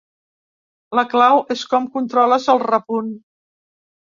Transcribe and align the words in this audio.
La 0.99 1.03
clau 1.11 1.41
és 1.57 1.65
com 1.75 1.85
controles 1.99 2.49
el 2.55 2.63
repunt. 2.65 3.13